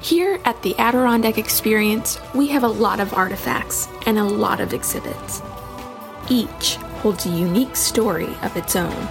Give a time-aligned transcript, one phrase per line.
[0.00, 4.72] Here at the Adirondack Experience, we have a lot of artifacts and a lot of
[4.72, 5.42] exhibits.
[6.30, 9.08] Each holds a unique story of its own.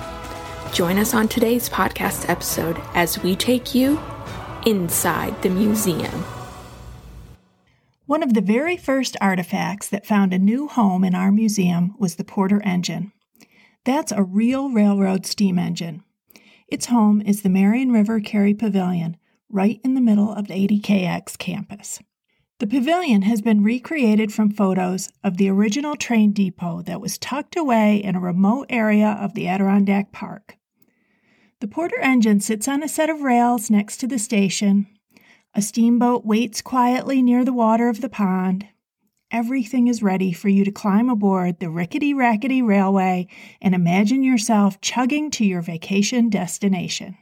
[0.72, 4.00] Join us on today's podcast episode as we take you
[4.66, 6.24] inside the museum.
[8.06, 12.16] One of the very first artifacts that found a new home in our museum was
[12.16, 13.12] the Porter engine.
[13.84, 16.06] That's a real railroad steam engine.
[16.70, 19.18] Its home is the Marion River Carry Pavilion,
[19.50, 22.00] right in the middle of the ADKX campus.
[22.60, 27.56] The pavilion has been recreated from photos of the original train depot that was tucked
[27.56, 30.58] away in a remote area of the Adirondack Park.
[31.60, 34.88] The Porter engine sits on a set of rails next to the station.
[35.54, 38.68] A steamboat waits quietly near the water of the pond.
[39.30, 43.28] Everything is ready for you to climb aboard the rickety rackety railway
[43.62, 47.18] and imagine yourself chugging to your vacation destination.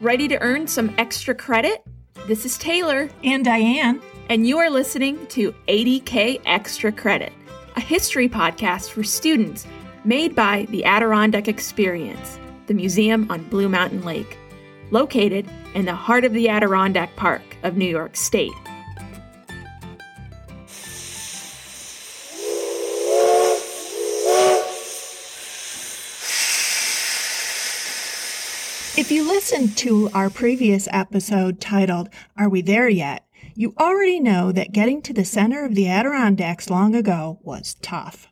[0.00, 1.84] Ready to earn some extra credit?
[2.26, 3.10] This is Taylor.
[3.22, 4.00] And Diane.
[4.30, 7.34] And you are listening to ADK Extra Credit,
[7.76, 9.66] a history podcast for students
[10.04, 14.38] made by the Adirondack Experience, the museum on Blue Mountain Lake,
[14.90, 18.52] located in the heart of the Adirondack Park of New York State.
[29.10, 33.26] If you listened to our previous episode titled, Are We There Yet?
[33.56, 38.28] you already know that getting to the center of the Adirondacks long ago was tough.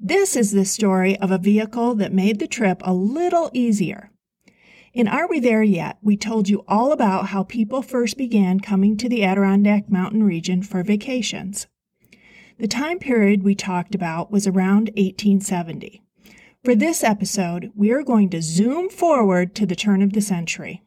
[0.00, 4.10] This is the story of a vehicle that made the trip a little easier.
[4.92, 5.98] In Are We There Yet?
[6.02, 10.64] we told you all about how people first began coming to the Adirondack Mountain region
[10.64, 11.68] for vacations.
[12.58, 16.02] The time period we talked about was around 1870.
[16.62, 20.82] For this episode, we are going to zoom forward to the turn of the century.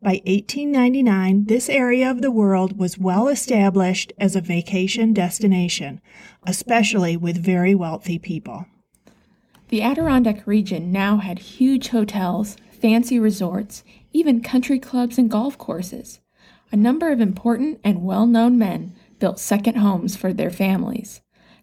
[0.00, 6.00] By 1899, this area of the world was well established as a vacation destination,
[6.46, 8.66] especially with very wealthy people.
[9.68, 13.82] The Adirondack region now had huge hotels, fancy resorts,
[14.12, 16.20] even country clubs and golf courses.
[16.70, 21.20] A number of important and well known men built second homes for their families.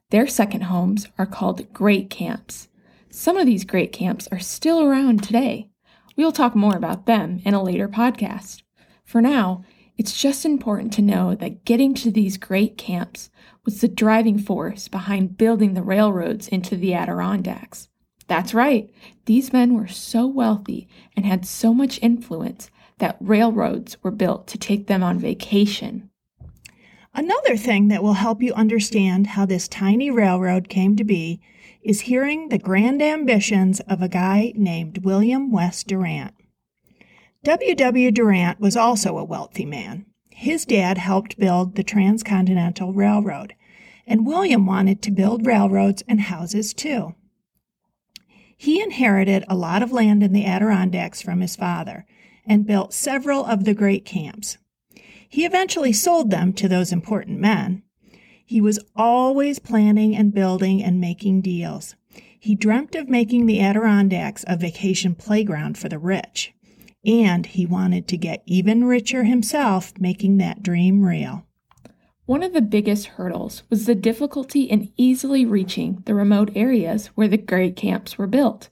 [0.09, 2.67] Their second homes are called great camps.
[3.13, 5.69] Some of these great camps are still around today.
[6.15, 8.61] We'll talk more about them in a later podcast.
[9.03, 9.65] For now,
[9.97, 13.29] it's just important to know that getting to these great camps
[13.65, 17.89] was the driving force behind building the railroads into the Adirondacks.
[18.27, 18.89] That's right,
[19.25, 24.57] these men were so wealthy and had so much influence that railroads were built to
[24.57, 26.09] take them on vacation.
[27.13, 31.41] Another thing that will help you understand how this tiny railroad came to be
[31.83, 36.33] is hearing the grand ambitions of a guy named William West Durant.
[37.43, 37.73] W.
[37.75, 38.11] W.
[38.11, 40.05] Durant was also a wealthy man.
[40.29, 43.55] His dad helped build the Transcontinental Railroad,
[44.05, 47.15] and William wanted to build railroads and houses too.
[48.57, 52.05] He inherited a lot of land in the Adirondacks from his father
[52.45, 54.57] and built several of the great camps.
[55.27, 57.83] He eventually sold them to those important men,
[58.51, 61.95] he was always planning and building and making deals.
[62.37, 66.53] He dreamt of making the Adirondacks a vacation playground for the rich.
[67.05, 71.47] And he wanted to get even richer himself, making that dream real.
[72.25, 77.29] One of the biggest hurdles was the difficulty in easily reaching the remote areas where
[77.29, 78.69] the great camps were built.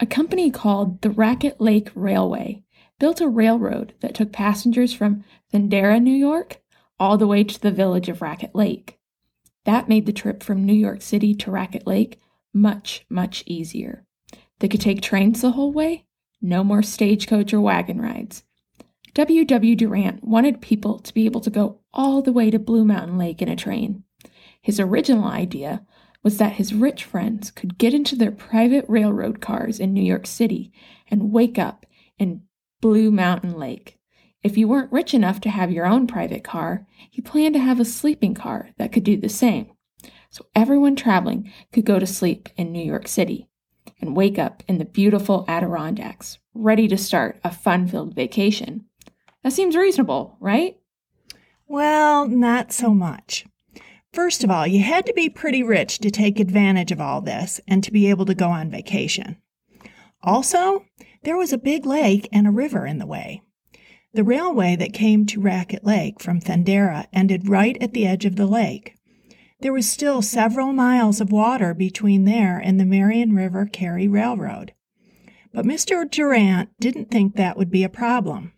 [0.00, 2.62] A company called the Raquette Lake Railway
[2.98, 6.60] built a railroad that took passengers from Thendara, New York,
[7.00, 8.98] all the way to the village of Raquette Lake.
[9.64, 12.20] That made the trip from New York City to Raquette Lake
[12.52, 14.04] much, much easier.
[14.60, 16.04] They could take trains the whole way,
[16.40, 18.44] no more stagecoach or wagon rides.
[19.14, 19.44] W.
[19.44, 19.76] W.
[19.76, 23.40] Durant wanted people to be able to go all the way to Blue Mountain Lake
[23.40, 24.04] in a train.
[24.60, 25.84] His original idea
[26.22, 30.26] was that his rich friends could get into their private railroad cars in New York
[30.26, 30.72] City
[31.08, 31.86] and wake up
[32.18, 32.42] in
[32.80, 33.98] Blue Mountain Lake.
[34.44, 37.80] If you weren't rich enough to have your own private car, he planned to have
[37.80, 39.72] a sleeping car that could do the same.
[40.28, 43.48] So everyone traveling could go to sleep in New York City
[44.02, 48.84] and wake up in the beautiful Adirondacks, ready to start a fun filled vacation.
[49.42, 50.76] That seems reasonable, right?
[51.66, 53.46] Well, not so much.
[54.12, 57.62] First of all, you had to be pretty rich to take advantage of all this
[57.66, 59.38] and to be able to go on vacation.
[60.22, 60.84] Also,
[61.22, 63.40] there was a big lake and a river in the way.
[64.14, 68.36] The railway that came to Raquette Lake from Thendara ended right at the edge of
[68.36, 68.94] the lake.
[69.58, 74.72] There was still several miles of water between there and the Marion River Carry Railroad.
[75.52, 76.08] But Mr.
[76.08, 78.52] Durant didn't think that would be a problem.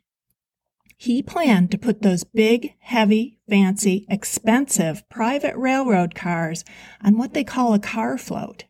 [0.99, 6.67] He planned to put those big, heavy, fancy, expensive private railroad cars
[7.03, 8.65] on what they call a car float.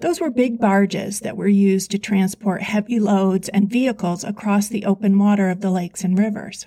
[0.00, 4.84] Those were big barges that were used to transport heavy loads and vehicles across the
[4.84, 6.66] open water of the lakes and rivers.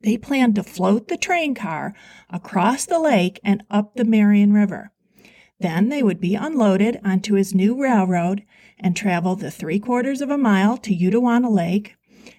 [0.00, 1.94] They planned to float the train car
[2.30, 4.92] across the lake and up the Marion River.
[5.58, 8.44] Then they would be unloaded onto his new railroad
[8.78, 11.96] and travel the three quarters of a mile to Utowana Lake,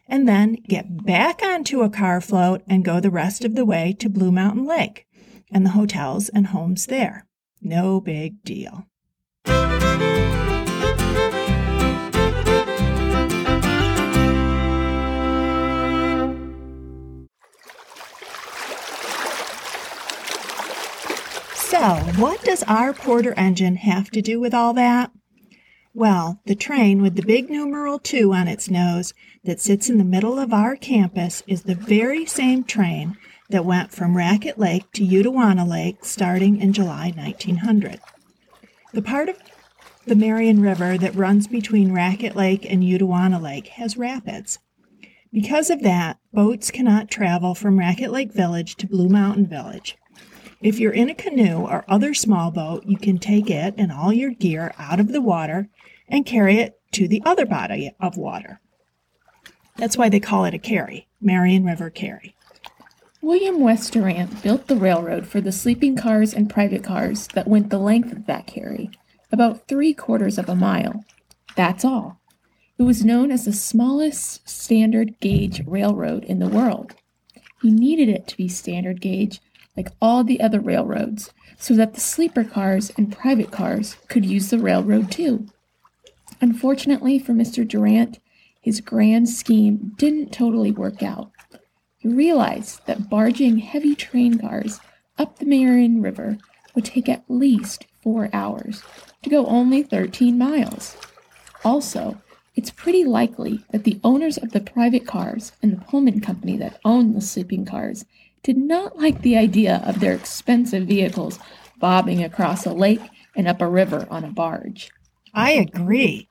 [0.08, 3.96] and then get back onto a car float and go the rest of the way
[4.00, 5.06] to Blue Mountain Lake
[5.52, 7.26] and the hotels and homes there.
[7.62, 8.87] No big deal.
[21.88, 25.10] What does our Porter engine have to do with all that?
[25.94, 29.14] Well, the train with the big numeral 2 on its nose
[29.46, 33.16] that sits in the middle of our campus is the very same train
[33.52, 38.02] that went from Raquette Lake to Utowana Lake starting in July 1900.
[38.92, 39.38] The part of
[40.06, 44.60] the Marion River that runs between Raquette Lake and Utowana Lake has rapids.
[45.32, 49.96] Because of that, boats cannot travel from Raquette Lake Village to Blue Mountain Village.
[50.62, 54.12] If you're in a canoe or other small boat, you can take it and all
[54.12, 55.70] your gear out of the water
[56.08, 58.60] and carry it to the other body of water.
[59.76, 62.36] That's why they call it a carry, Marion River Carry.
[63.22, 67.70] William West Durant built the railroad for the sleeping cars and private cars that went
[67.70, 68.90] the length of that carry,
[69.32, 71.04] about three quarters of a mile.
[71.56, 72.20] That's all.
[72.80, 76.96] It was known as the smallest standard gauge railroad in the world.
[77.62, 79.42] He needed it to be standard gauge
[79.78, 84.50] like all the other railroads so that the sleeper cars and private cars could use
[84.50, 85.48] the railroad too.
[86.42, 87.66] Unfortunately for Mr.
[87.66, 88.20] Durant,
[88.60, 91.32] his grand scheme didn't totally work out.
[91.98, 94.80] He realized that barging heavy train cars
[95.18, 96.38] up the Marion River
[96.76, 98.84] would take at least four hours
[99.24, 100.98] to go only 13 miles.
[101.64, 102.22] Also,
[102.56, 106.80] it's pretty likely that the owners of the private cars and the Pullman company that
[106.84, 108.06] owned the sleeping cars
[108.44, 111.40] did not like the idea of their expensive vehicles
[111.80, 113.02] bobbing across a lake
[113.36, 114.90] and up a river on a barge.
[115.34, 116.30] I agree.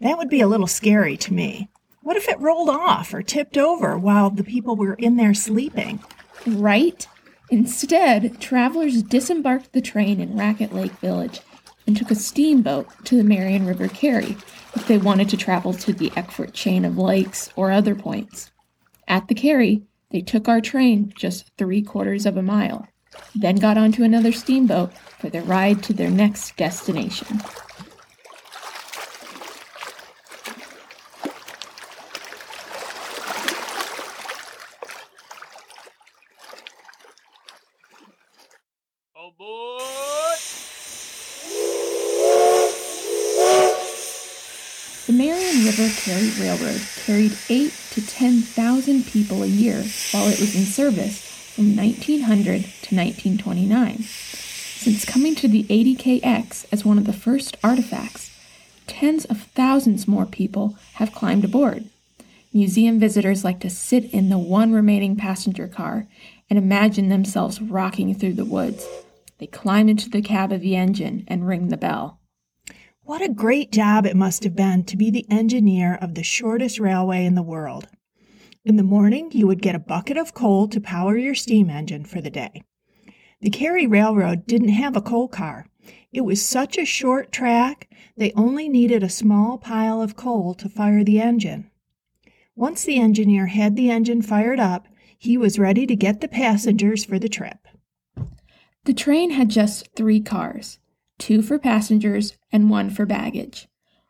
[0.00, 1.68] That would be a little scary to me.
[2.02, 6.00] What if it rolled off or tipped over while the people were in there sleeping?
[6.46, 7.06] Right?
[7.50, 11.40] Instead, travelers disembarked the train in Raquette Lake Village
[11.86, 14.36] and took a steamboat to the Marion River Carry
[14.74, 18.50] if they wanted to travel to the Eckford chain of lakes or other points.
[19.06, 22.88] At the Carry, they took our train just three quarters of a mile,
[23.34, 27.40] then got onto another steamboat for their ride to their next destination.
[45.06, 50.54] The Marion River Carry Railroad carried 8 to 10,000 people a year while it was
[50.54, 51.20] in service
[51.54, 54.02] from 1900 to 1929.
[54.02, 58.30] Since coming to the ADKX as one of the first artifacts,
[58.86, 61.84] tens of thousands more people have climbed aboard.
[62.52, 66.06] Museum visitors like to sit in the one remaining passenger car
[66.48, 68.86] and imagine themselves rocking through the woods.
[69.38, 72.17] They climb into the cab of the engine and ring the bell.
[73.08, 76.78] What a great job it must have been to be the engineer of the shortest
[76.78, 77.88] railway in the world.
[78.66, 82.04] In the morning, you would get a bucket of coal to power your steam engine
[82.04, 82.64] for the day.
[83.40, 85.70] The Carry Railroad didn't have a coal car.
[86.12, 87.88] It was such a short track,
[88.18, 91.70] they only needed a small pile of coal to fire the engine.
[92.54, 94.86] Once the engineer had the engine fired up,
[95.16, 97.68] he was ready to get the passengers for the trip.
[98.84, 100.78] The train had just three cars
[101.18, 103.68] two for passengers and one for baggage.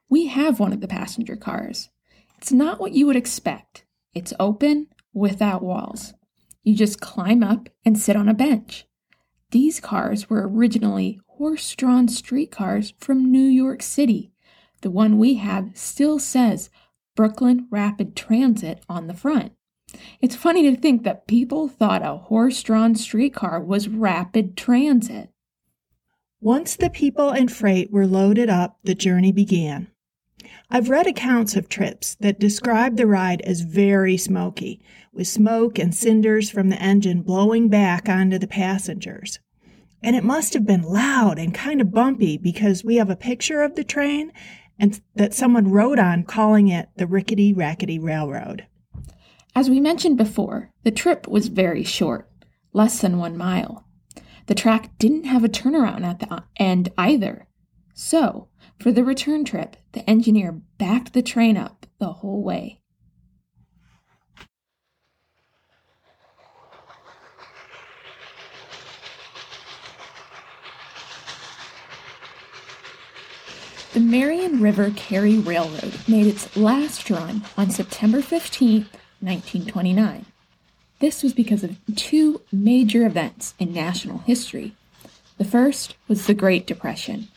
[0.09, 1.91] We have one of the passenger cars.
[2.39, 3.85] It's not what you would expect.
[4.15, 6.15] It's open, without walls.
[6.63, 8.87] You just climb up and sit on a bench.
[9.51, 14.33] These cars were originally horse drawn streetcars from New York City.
[14.83, 16.71] The one we have still says
[17.17, 19.53] Brooklyn Rapid Transit on the front.
[20.21, 25.31] It's funny to think that people thought a horse drawn streetcar was rapid transit.
[26.41, 29.89] Once the people and freight were loaded up, the journey began.
[30.71, 34.81] I've read accounts of trips that describe the ride as very smoky,
[35.13, 39.41] with smoke and cinders from the engine blowing back onto the passengers.
[40.01, 43.63] And it must have been loud and kind of bumpy because we have a picture
[43.63, 44.31] of the train
[44.79, 48.65] and that someone wrote on calling it the Rickety Rackety Railroad.
[49.57, 52.31] As we mentioned before, the trip was very short,
[52.73, 53.88] less than one mile.
[54.49, 57.47] The track didn't have a turnaround at the end either.
[57.93, 58.49] So,
[58.81, 62.81] for the return trip, the engineer backed the train up the whole way.
[73.93, 78.87] The Marion River Carry Railroad made its last run on September 15,
[79.21, 80.25] 1929.
[81.01, 84.75] This was because of two major events in national history.
[85.37, 87.29] The first was the Great Depression.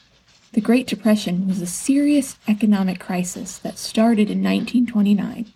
[0.54, 5.54] The Great Depression was a serious economic crisis that started in 1929.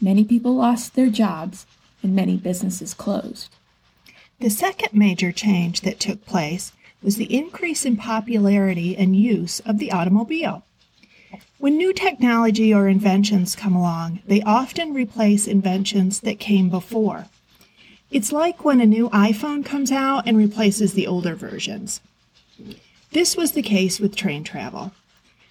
[0.00, 1.66] Many people lost their jobs
[2.02, 3.48] and many businesses closed.
[4.38, 9.78] The second major change that took place was the increase in popularity and use of
[9.78, 10.64] the automobile.
[11.60, 17.26] When new technology or inventions come along, they often replace inventions that came before.
[18.10, 22.00] It's like when a new iPhone comes out and replaces the older versions.
[23.12, 24.92] This was the case with train travel.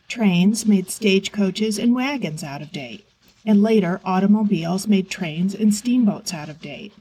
[0.08, 3.08] Trains made stagecoaches and wagons out of date,
[3.46, 6.92] and later automobiles made trains and steamboats out of date.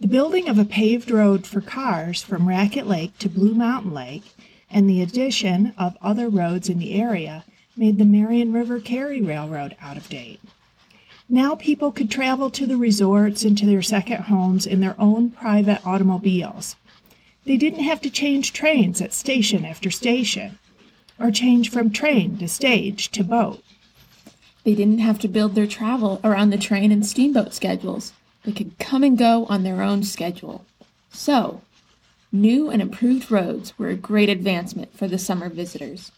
[0.00, 4.24] The building of a paved road for cars from Raquette Lake to Blue Mountain Lake
[4.68, 7.44] and the addition of other roads in the area
[7.76, 10.40] made the Marion River Carry Railroad out of date.
[11.28, 15.30] Now people could travel to the resorts and to their second homes in their own
[15.30, 16.74] private automobiles.
[17.44, 20.58] They didn't have to change trains at station after station,
[21.18, 23.62] or change from train to stage to boat.
[24.64, 28.12] They didn't have to build their travel around the train and steamboat schedules.
[28.44, 30.64] They could come and go on their own schedule.
[31.12, 31.62] So,
[32.32, 36.12] new and improved roads were a great advancement for the summer visitors.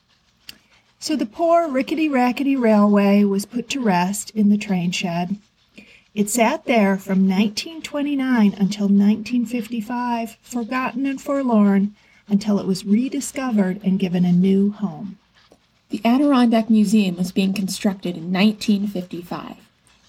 [1.02, 5.36] So the poor rickety rackety railway was put to rest in the train shed.
[6.14, 11.96] It sat there from 1929 until 1955, forgotten and forlorn,
[12.28, 15.18] until it was rediscovered and given a new home.
[15.90, 19.56] The Adirondack Museum was being constructed in 1955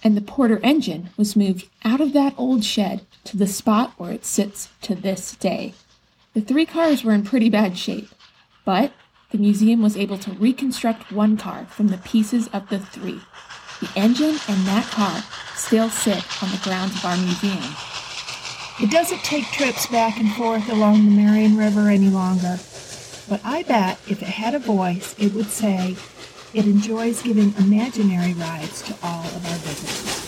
[0.03, 4.11] and the Porter engine was moved out of that old shed to the spot where
[4.11, 5.73] it sits to this day.
[6.35, 8.09] The three cars were in pretty bad shape,
[8.63, 8.91] but
[9.33, 13.19] the museum was able to reconstruct one car from the pieces of the three.
[13.81, 15.23] The engine and that car
[15.55, 17.73] still sit on the grounds of our museum.
[18.79, 22.59] It doesn't take trips back and forth along the Marion River any longer,
[23.27, 25.95] but I bet if it had a voice, it would say,
[26.53, 30.22] it enjoys giving imaginary rides to all of our visitors.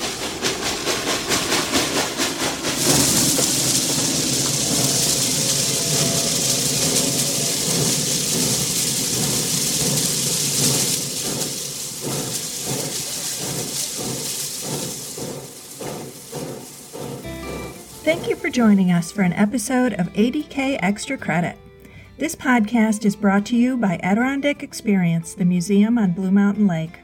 [18.06, 21.58] Thank you for joining us for an episode of ADK Extra Credit.
[22.20, 27.00] This podcast is brought to you by Adirondack Experience, the museum on Blue Mountain Lake.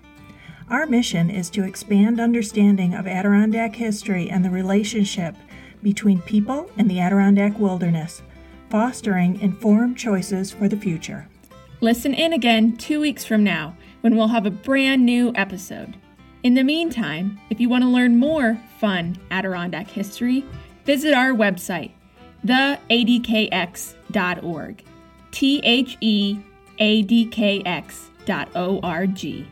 [0.69, 5.35] Our mission is to expand understanding of Adirondack history and the relationship
[5.81, 8.21] between people and the Adirondack wilderness,
[8.69, 11.27] fostering informed choices for the future.
[11.79, 15.97] Listen in again two weeks from now when we'll have a brand new episode.
[16.43, 20.45] In the meantime, if you want to learn more fun Adirondack history,
[20.85, 21.91] visit our website,
[22.45, 22.73] theadkx.org.
[25.31, 26.39] T H E
[26.79, 29.47] A D K X dot O R G.